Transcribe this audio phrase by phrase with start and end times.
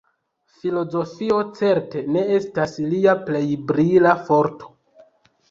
[0.61, 3.43] Filozofio certe ne estas lia plej
[3.75, 4.73] brila forto.